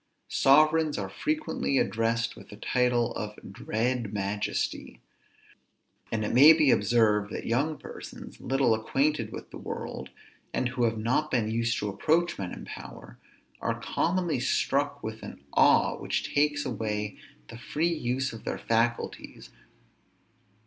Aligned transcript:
Sovereigns 0.29 0.97
are 0.97 1.11
frequently 1.11 1.77
addressed 1.77 2.35
with 2.35 2.49
the 2.49 2.55
title 2.55 3.13
of 3.13 3.37
dread 3.53 4.11
majesty. 4.11 4.99
And 6.11 6.25
it 6.25 6.33
may 6.33 6.53
be 6.53 6.71
observed, 6.71 7.31
that 7.31 7.45
young 7.45 7.77
persons, 7.77 8.41
little 8.41 8.73
acquainted 8.73 9.31
with 9.31 9.51
the 9.51 9.59
world, 9.59 10.09
and 10.55 10.69
who 10.69 10.85
have 10.85 10.97
not 10.97 11.29
been 11.29 11.51
used 11.51 11.77
to 11.77 11.89
approach 11.89 12.39
men 12.39 12.51
in 12.51 12.65
power, 12.65 13.19
are 13.59 13.79
commonly 13.79 14.39
struck 14.39 15.03
with 15.03 15.21
an 15.21 15.43
awe 15.53 15.95
which 15.99 16.33
takes 16.33 16.65
away 16.65 17.19
the 17.49 17.59
free 17.59 17.93
use 17.93 18.33
of 18.33 18.43
their 18.43 18.57
faculties. 18.57 19.51